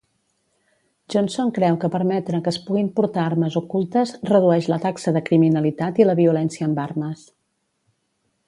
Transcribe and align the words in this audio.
Johnson 1.13 1.51
creu 1.57 1.77
que 1.83 1.91
permetre 1.95 2.39
que 2.47 2.49
es 2.53 2.57
puguin 2.69 2.89
portar 3.01 3.25
armes 3.33 3.59
ocultes 3.63 4.15
redueix 4.33 4.71
la 4.75 4.81
taxa 4.89 5.17
de 5.19 5.25
criminalitat 5.31 6.03
i 6.05 6.09
la 6.09 6.17
violència 6.25 6.71
amb 6.71 6.87
armes. 6.89 7.23